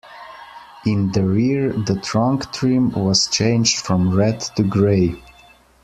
In 0.83 1.11
the 1.11 1.21
rear, 1.21 1.73
the 1.73 1.93
trunk 1.95 2.51
trim 2.51 2.89
was 2.89 3.27
changed 3.27 3.85
from 3.85 4.15
red 4.15 4.39
to 4.55 4.63
gray. 4.63 5.21